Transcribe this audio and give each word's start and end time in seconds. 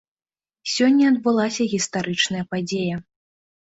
Сёння 0.75 1.03
адбылася 1.13 1.69
гістарычная 1.77 2.43
падзея. 2.53 2.95